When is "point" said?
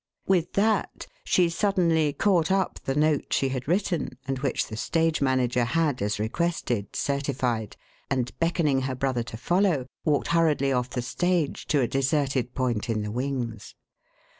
12.55-12.89